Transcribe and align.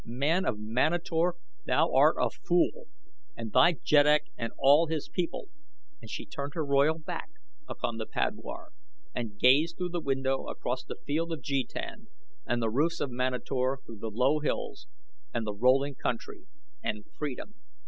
Man 0.03 0.45
of 0.45 0.57
Manator, 0.57 1.35
thou 1.65 1.93
art 1.93 2.15
a 2.19 2.31
fool, 2.31 2.87
and 3.37 3.51
thy 3.51 3.73
jeddak 3.73 4.23
and 4.35 4.51
all 4.57 4.87
his 4.87 5.07
people," 5.07 5.49
and 6.01 6.09
she 6.09 6.25
turned 6.25 6.55
her 6.55 6.65
royal 6.65 6.97
back 6.97 7.29
upon 7.67 7.97
the 7.97 8.07
padwar, 8.07 8.69
and 9.13 9.37
gazed 9.37 9.77
through 9.77 9.89
the 9.89 10.01
window 10.01 10.47
across 10.47 10.83
the 10.83 10.97
Field 11.05 11.31
of 11.31 11.43
Jetan 11.43 12.07
and 12.47 12.63
the 12.63 12.71
roofs 12.71 12.99
of 12.99 13.11
Manator 13.11 13.77
through 13.85 13.99
the 13.99 14.09
low 14.09 14.39
hills 14.39 14.87
and 15.35 15.45
the 15.45 15.53
rolling 15.53 15.93
country 15.93 16.47
and 16.83 17.05
freedom. 17.19 17.53